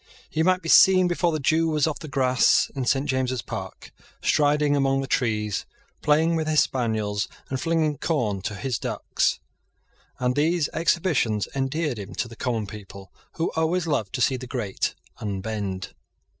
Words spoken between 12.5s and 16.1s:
people, who always love to See the great unbend.